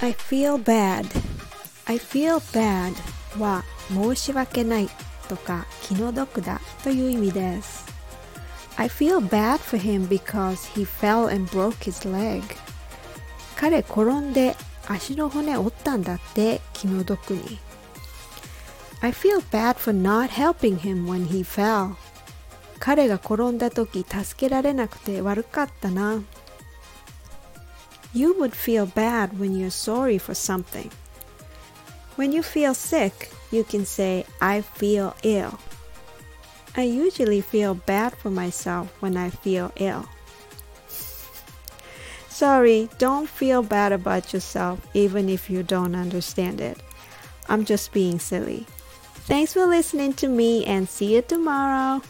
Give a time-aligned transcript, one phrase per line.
[0.00, 1.06] I feel bad
[1.86, 2.94] I feel bad
[3.40, 4.88] は申し訳ない
[5.28, 7.84] とか気の毒だという意味です
[8.76, 12.42] I feel bad for him because he fell and broke his leg
[13.56, 14.54] 彼転んで
[14.86, 17.58] 足の骨折ったんだって気の毒に
[19.00, 21.94] I feel bad for not helping him when he fell
[22.78, 26.22] 彼が転んだ時助けられなくて悪かったな
[28.12, 30.90] You would feel bad when you're sorry for something
[32.16, 35.58] When you feel sick, you can say, I feel ill.
[36.76, 40.06] I usually feel bad for myself when I feel ill.
[42.28, 46.78] Sorry, don't feel bad about yourself even if you don't understand it.
[47.48, 48.66] I'm just being silly.
[49.26, 52.02] Thanks for listening to me and see you tomorrow.